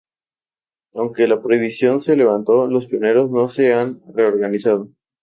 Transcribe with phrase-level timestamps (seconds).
[0.95, 4.89] Aunque esta prohibición se levantó, los Pioneros no se han reorganizado.